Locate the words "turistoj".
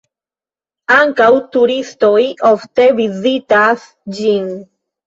1.57-2.17